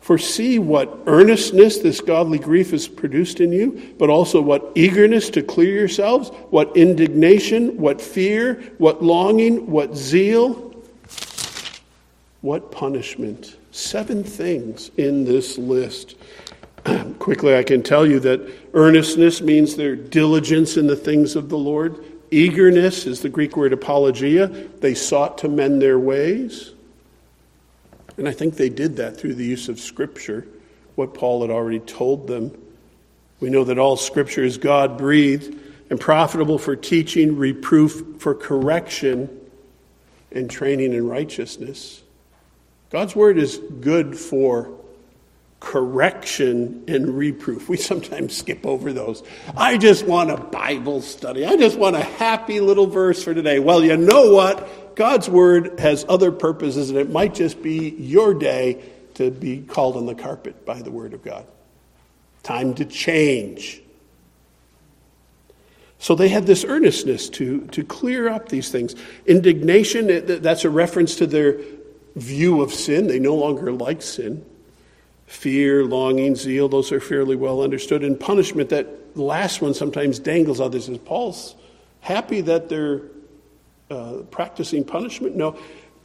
[0.00, 5.30] For see what earnestness this godly grief has produced in you, but also what eagerness
[5.30, 10.72] to clear yourselves, what indignation, what fear, what longing, what zeal,
[12.40, 13.56] what punishment.
[13.72, 16.14] Seven things in this list
[17.18, 18.40] Quickly, I can tell you that
[18.74, 22.04] earnestness means their diligence in the things of the Lord.
[22.30, 24.46] Eagerness is the Greek word apologia.
[24.80, 26.72] They sought to mend their ways.
[28.16, 30.46] And I think they did that through the use of Scripture,
[30.94, 32.56] what Paul had already told them.
[33.40, 35.58] We know that all Scripture is God breathed
[35.90, 39.28] and profitable for teaching, reproof, for correction,
[40.32, 42.02] and training in righteousness.
[42.90, 44.75] God's word is good for
[45.60, 47.68] correction and reproof.
[47.68, 49.22] We sometimes skip over those.
[49.56, 51.44] I just want a Bible study.
[51.46, 53.58] I just want a happy little verse for today.
[53.58, 54.94] Well, you know what?
[54.96, 58.82] God's word has other purposes, and it might just be your day
[59.14, 61.46] to be called on the carpet by the word of God.
[62.42, 63.82] Time to change.
[65.98, 68.94] So they had this earnestness to, to clear up these things.
[69.26, 71.58] Indignation, that's a reference to their
[72.14, 73.06] view of sin.
[73.06, 74.44] They no longer like sin.
[75.26, 78.04] Fear, longing, zeal, those are fairly well understood.
[78.04, 80.88] And punishment, that last one sometimes dangles others.
[80.88, 81.56] Is Paul's
[82.00, 83.02] happy that they're
[83.90, 85.36] uh, practicing punishment?
[85.36, 85.58] No,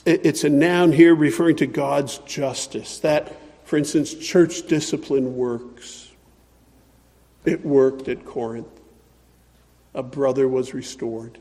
[0.05, 2.99] it's a noun here referring to God's justice.
[2.99, 6.09] That, for instance, church discipline works.
[7.45, 8.67] It worked at Corinth.
[9.93, 11.38] A brother was restored.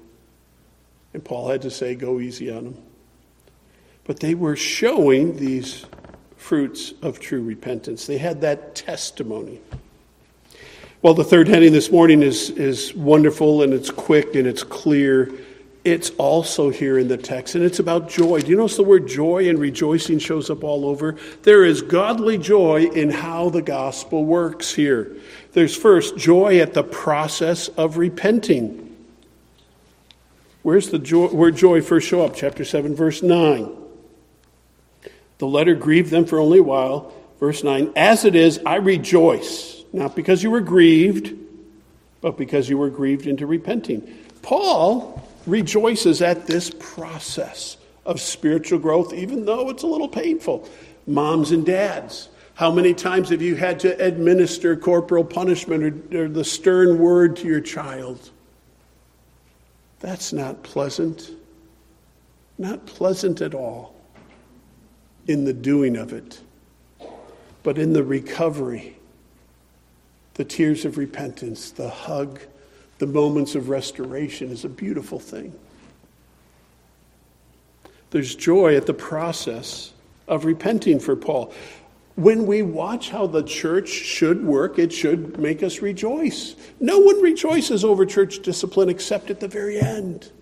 [1.15, 2.83] And Paul had to say, Go easy on him.
[4.05, 5.85] But they were showing these
[6.41, 8.07] fruits of true repentance.
[8.07, 9.61] They had that testimony.
[11.03, 15.31] Well, the third heading this morning is, is wonderful and it's quick and it's clear.
[15.85, 18.41] It's also here in the text, and it's about joy.
[18.41, 21.17] Do you notice the word joy and rejoicing shows up all over?
[21.43, 25.17] There is godly joy in how the gospel works here.
[25.53, 28.95] There's first joy at the process of repenting.
[30.63, 32.35] Where's the joy, where joy first show up?
[32.35, 33.77] Chapter 7, verse 9.
[35.41, 37.15] The letter grieved them for only a while.
[37.41, 41.35] Verse 9, as it is, I rejoice, not because you were grieved,
[42.21, 44.07] but because you were grieved into repenting.
[44.43, 50.69] Paul rejoices at this process of spiritual growth, even though it's a little painful.
[51.07, 56.29] Moms and dads, how many times have you had to administer corporal punishment or, or
[56.29, 58.29] the stern word to your child?
[60.01, 61.31] That's not pleasant.
[62.59, 63.95] Not pleasant at all
[65.31, 66.41] in the doing of it,
[67.63, 68.97] but in the recovery,
[70.35, 72.41] the tears of repentance, the hug,
[72.99, 75.53] the moments of restoration is a beautiful thing.
[78.11, 79.93] There's joy at the process
[80.27, 81.55] of repenting for Paul.
[82.17, 86.57] When we watch how the church should work, it should make us rejoice.
[86.81, 90.33] No one rejoices over church discipline except at the very end.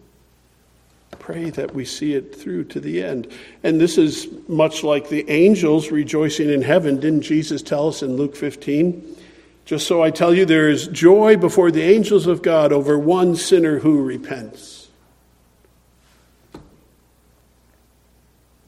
[1.29, 3.31] Pray that we see it through to the end.
[3.63, 6.99] And this is much like the angels rejoicing in heaven.
[6.99, 9.15] Didn't Jesus tell us in Luke 15?
[9.67, 13.37] Just so I tell you, there is joy before the angels of God over one
[13.37, 14.89] sinner who repents.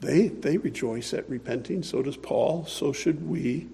[0.00, 1.82] They, they rejoice at repenting.
[1.82, 2.66] So does Paul.
[2.66, 3.68] So should we.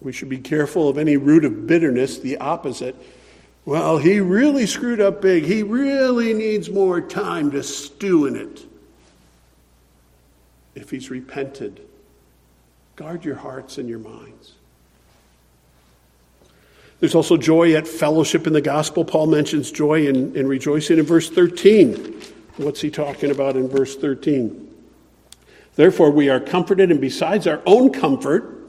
[0.00, 2.96] We should be careful of any root of bitterness, the opposite.
[3.64, 5.44] Well, he really screwed up big.
[5.44, 8.66] He really needs more time to stew in it.
[10.74, 11.80] If he's repented,
[12.96, 14.52] Guard your hearts and your minds.
[17.00, 19.04] There's also joy at fellowship in the gospel.
[19.04, 22.20] Paul mentions joy in, in rejoicing in verse 13.
[22.58, 24.68] What's he talking about in verse 13?
[25.74, 28.68] Therefore, we are comforted, and besides our own comfort,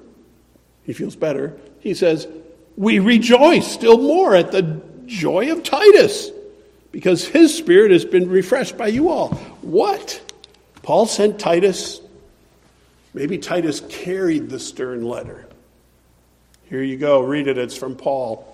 [0.86, 2.28] he feels better, he says,
[2.76, 6.32] we rejoice still more at the joy of Titus,
[6.92, 9.30] because his spirit has been refreshed by you all.
[9.62, 10.22] What?
[10.82, 12.02] Paul sent Titus
[13.14, 15.48] Maybe Titus carried the stern letter.
[16.66, 17.58] Here you go, read it.
[17.58, 18.50] It's from Paul.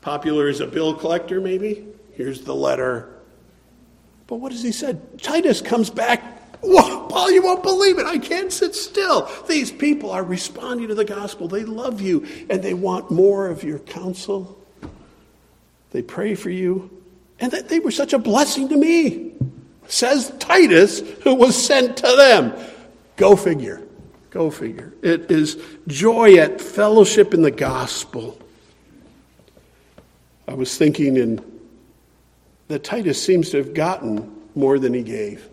[0.00, 1.86] Popular as a bill collector, maybe?
[2.14, 3.14] Here's the letter.
[4.26, 5.20] But what has he said?
[5.22, 6.39] Titus comes back.
[6.62, 8.06] Whoa, Paul, you won't believe it.
[8.06, 9.30] I can't sit still.
[9.48, 11.48] These people are responding to the gospel.
[11.48, 14.58] They love you and they want more of your counsel.
[15.90, 16.90] They pray for you.
[17.40, 19.32] And that they were such a blessing to me,
[19.86, 22.52] says Titus, who was sent to them.
[23.16, 23.82] Go figure.
[24.30, 24.92] Go figure.
[25.02, 25.56] It is
[25.88, 28.38] joy at fellowship in the gospel.
[30.46, 31.44] I was thinking in
[32.68, 35.49] that Titus seems to have gotten more than he gave.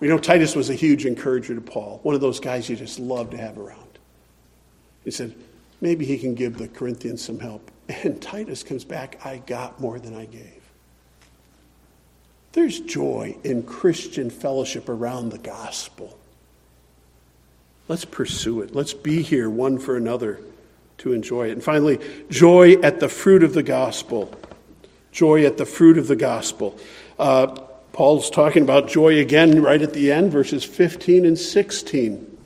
[0.00, 2.98] We know Titus was a huge encourager to Paul, one of those guys you just
[2.98, 3.98] love to have around.
[5.04, 5.34] He said,
[5.80, 7.70] maybe he can give the Corinthians some help.
[8.04, 10.60] And Titus comes back, I got more than I gave.
[12.52, 16.16] There's joy in Christian fellowship around the gospel.
[17.88, 18.74] Let's pursue it.
[18.76, 20.40] Let's be here one for another
[20.98, 21.52] to enjoy it.
[21.52, 21.98] And finally,
[22.30, 24.32] joy at the fruit of the gospel.
[25.10, 26.78] Joy at the fruit of the gospel.
[27.18, 27.56] Uh,
[27.92, 32.38] Paul's talking about joy again right at the end, verses 15 and 16.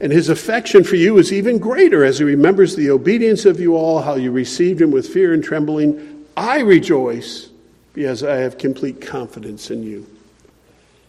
[0.00, 3.76] And his affection for you is even greater as he remembers the obedience of you
[3.76, 6.26] all, how you received him with fear and trembling.
[6.36, 7.50] I rejoice
[7.94, 10.06] because I have complete confidence in you.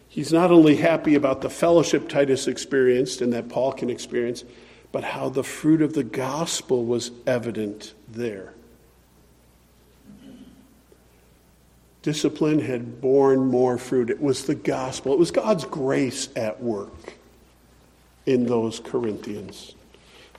[0.07, 4.43] He's not only happy about the fellowship Titus experienced and that Paul can experience,
[4.91, 8.53] but how the fruit of the gospel was evident there.
[12.01, 14.09] Discipline had borne more fruit.
[14.09, 17.13] It was the gospel, it was God's grace at work
[18.25, 19.75] in those Corinthians.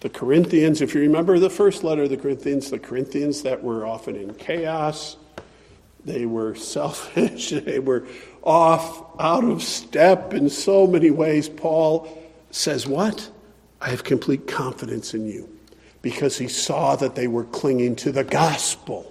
[0.00, 3.86] The Corinthians, if you remember the first letter of the Corinthians, the Corinthians that were
[3.86, 5.16] often in chaos,
[6.04, 8.06] they were selfish, they were
[8.42, 11.48] off, out of step in so many ways.
[11.48, 12.08] Paul
[12.50, 13.30] says, What?
[13.82, 15.48] I have complete confidence in you
[16.02, 19.09] because he saw that they were clinging to the gospel.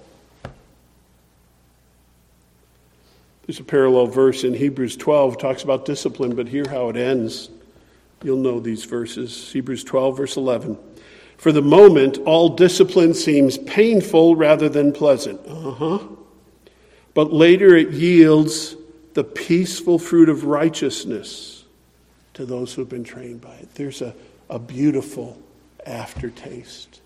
[3.49, 7.49] There's a parallel verse in Hebrews 12 talks about discipline, but hear how it ends.
[8.21, 9.51] You'll know these verses.
[9.51, 10.77] Hebrews 12, verse 11.
[11.37, 15.41] For the moment, all discipline seems painful rather than pleasant.
[15.47, 15.99] Uh huh.
[17.15, 18.75] But later it yields
[19.15, 21.65] the peaceful fruit of righteousness
[22.35, 23.73] to those who have been trained by it.
[23.73, 24.13] There's a,
[24.51, 25.41] a beautiful
[25.87, 27.01] aftertaste.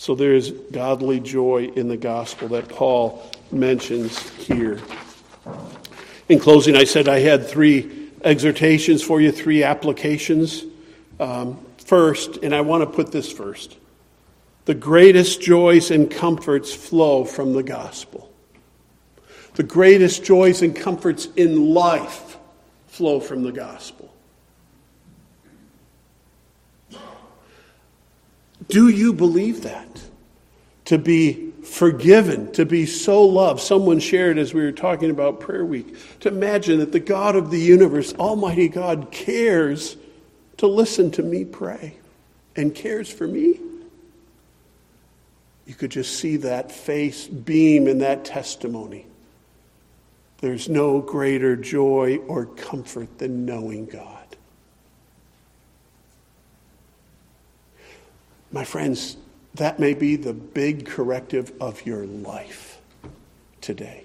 [0.00, 4.80] So there is godly joy in the gospel that Paul mentions here.
[6.30, 10.64] In closing, I said I had three exhortations for you, three applications.
[11.20, 13.76] Um, first, and I want to put this first
[14.64, 18.32] the greatest joys and comforts flow from the gospel.
[19.56, 22.38] The greatest joys and comforts in life
[22.86, 23.99] flow from the gospel.
[28.70, 30.02] Do you believe that?
[30.86, 33.60] To be forgiven, to be so loved.
[33.60, 37.50] Someone shared as we were talking about prayer week to imagine that the God of
[37.50, 39.96] the universe, Almighty God, cares
[40.56, 41.96] to listen to me pray
[42.56, 43.60] and cares for me.
[45.66, 49.06] You could just see that face beam in that testimony.
[50.38, 54.19] There's no greater joy or comfort than knowing God.
[58.52, 59.16] My friends,
[59.54, 62.80] that may be the big corrective of your life
[63.60, 64.04] today.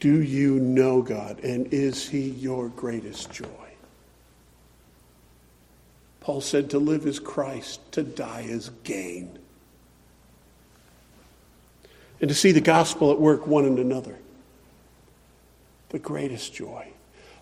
[0.00, 3.46] Do you know God, and is He your greatest joy?
[6.20, 9.38] Paul said to live is Christ, to die is gain.
[12.20, 14.16] And to see the gospel at work one and another.
[15.90, 16.88] The greatest joy.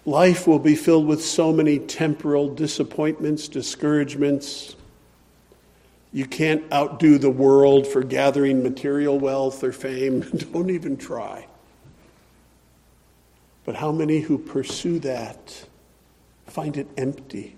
[0.05, 4.75] Life will be filled with so many temporal disappointments, discouragements,
[6.13, 10.21] you can't outdo the world for gathering material wealth or fame.
[10.53, 11.47] Don't even try.
[13.65, 15.65] But how many who pursue that
[16.47, 17.57] find it empty?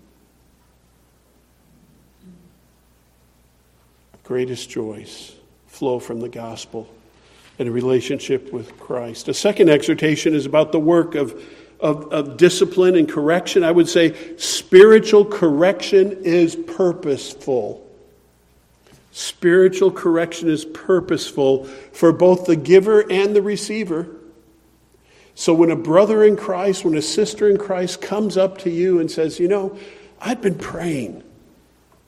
[4.23, 5.35] Greatest joys
[5.67, 6.87] flow from the gospel
[7.59, 9.27] and a relationship with Christ.
[9.27, 11.43] A second exhortation is about the work of,
[11.79, 13.63] of, of discipline and correction.
[13.63, 17.81] I would say spiritual correction is purposeful.
[19.11, 24.07] Spiritual correction is purposeful for both the giver and the receiver.
[25.35, 28.99] So when a brother in Christ, when a sister in Christ comes up to you
[28.99, 29.77] and says, "You know,
[30.19, 31.23] I've been praying.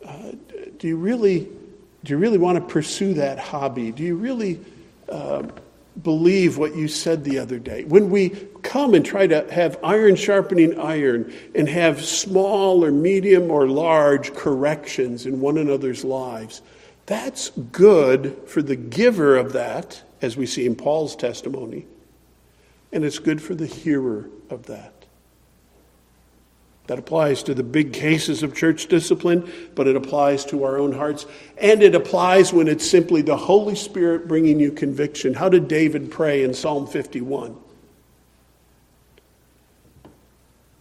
[0.06, 0.32] Uh,
[0.80, 1.48] do you really,
[2.04, 3.92] do you really want to pursue that hobby?
[3.92, 4.60] Do you really
[5.10, 5.44] uh,
[6.04, 8.30] believe what you said the other day?" When we
[8.64, 14.34] come and try to have iron sharpening iron and have small or medium or large
[14.34, 16.62] corrections in one another's lives
[17.08, 21.88] that's good for the giver of that, as we see in Paul's testimony,
[22.92, 24.97] and it's good for the hearer of that.
[26.88, 30.94] That applies to the big cases of church discipline, but it applies to our own
[30.94, 31.26] hearts.
[31.58, 35.34] And it applies when it's simply the Holy Spirit bringing you conviction.
[35.34, 37.58] How did David pray in Psalm 51?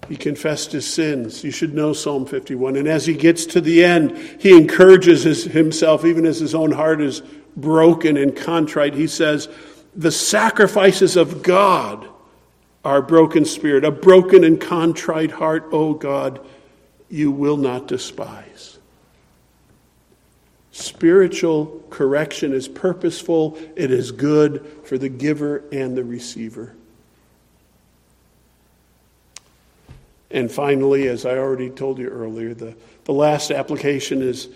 [0.09, 1.43] He confessed his sins.
[1.43, 2.77] You should know Psalm 51.
[2.77, 6.71] And as he gets to the end, he encourages his, himself, even as his own
[6.71, 7.23] heart is
[7.57, 8.95] broken and contrite.
[8.95, 9.49] He says,
[9.97, 12.09] The sacrifices of God
[12.95, 16.41] a broken spirit, a broken and contrite heart, O God,
[17.09, 18.79] you will not despise.
[20.71, 26.75] Spiritual correction is purposeful, it is good for the giver and the receiver.
[30.31, 34.49] And finally, as I already told you earlier, the, the last application is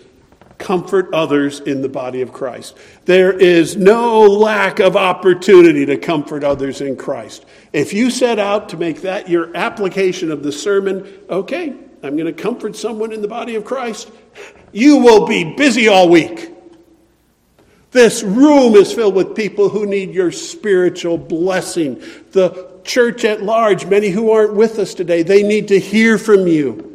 [0.61, 2.77] comfort others in the body of Christ.
[3.05, 7.45] There is no lack of opportunity to comfort others in Christ.
[7.73, 12.33] If you set out to make that your application of the sermon, okay, I'm going
[12.33, 14.09] to comfort someone in the body of Christ,
[14.71, 16.51] you will be busy all week.
[17.91, 22.01] This room is filled with people who need your spiritual blessing.
[22.31, 26.47] The church at large, many who aren't with us today, they need to hear from
[26.47, 26.90] you.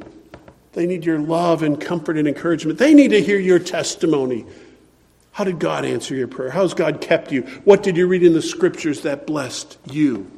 [0.76, 2.78] They need your love and comfort and encouragement.
[2.78, 4.44] They need to hear your testimony.
[5.32, 6.50] How did God answer your prayer?
[6.50, 7.44] How's God kept you?
[7.64, 10.30] What did you read in the scriptures that blessed you?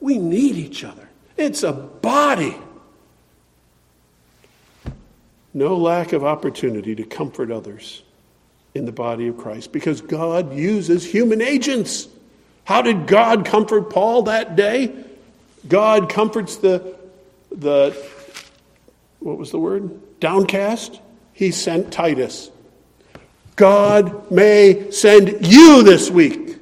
[0.00, 1.08] We need each other.
[1.36, 2.56] It's a body.
[5.54, 8.02] No lack of opportunity to comfort others
[8.74, 12.08] in the body of Christ because God uses human agents.
[12.64, 14.92] How did God comfort Paul that day?
[15.68, 16.96] God comforts the,
[17.52, 17.96] the
[19.22, 20.20] what was the word?
[20.20, 21.00] Downcast.
[21.32, 22.50] He sent Titus.
[23.56, 26.58] God may send you this week.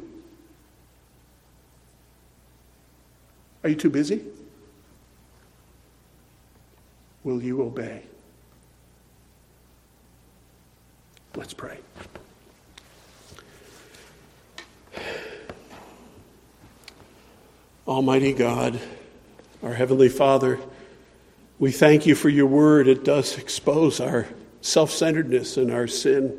[3.62, 4.24] Are you too busy?
[7.22, 8.02] Will you obey?
[11.36, 11.78] Let's pray.
[17.86, 18.80] Almighty God,
[19.62, 20.58] our Heavenly Father,
[21.60, 22.88] we thank you for your word.
[22.88, 24.26] It does expose our
[24.62, 26.36] self centeredness and our sin.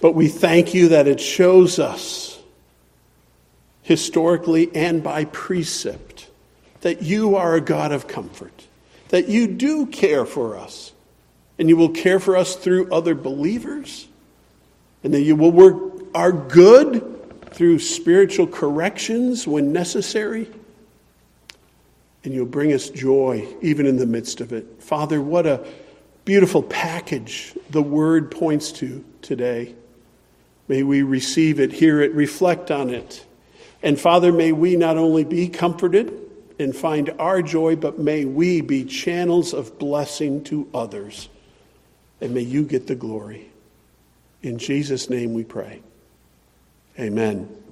[0.00, 2.38] But we thank you that it shows us,
[3.82, 6.28] historically and by precept,
[6.82, 8.66] that you are a God of comfort,
[9.08, 10.92] that you do care for us,
[11.58, 14.06] and you will care for us through other believers,
[15.02, 15.82] and that you will work
[16.14, 17.10] our good
[17.52, 20.48] through spiritual corrections when necessary
[22.24, 24.82] and you'll bring us joy even in the midst of it.
[24.82, 25.64] Father, what a
[26.24, 29.74] beautiful package the word points to today.
[30.66, 33.24] May we receive it, hear it, reflect on it.
[33.82, 36.12] And Father, may we not only be comforted
[36.58, 41.28] and find our joy, but may we be channels of blessing to others.
[42.20, 43.50] And may you get the glory.
[44.42, 45.82] In Jesus' name we pray.
[46.98, 47.63] Amen.